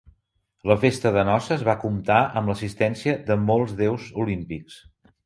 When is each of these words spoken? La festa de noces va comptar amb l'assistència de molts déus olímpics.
La 0.69 0.77
festa 0.85 1.11
de 1.17 1.25
noces 1.27 1.61
va 1.67 1.75
comptar 1.83 2.17
amb 2.41 2.53
l'assistència 2.53 3.15
de 3.29 3.39
molts 3.51 3.77
déus 3.83 4.09
olímpics. 4.25 4.81